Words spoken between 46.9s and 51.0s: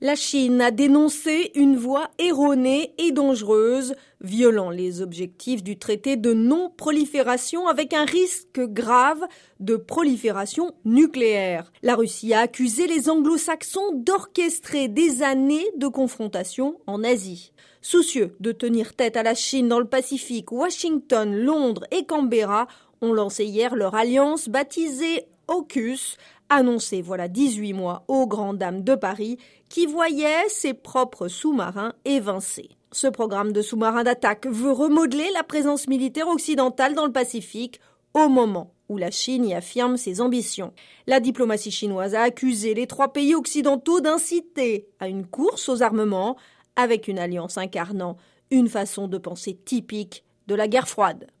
une alliance incarnant une façon de penser typique de la guerre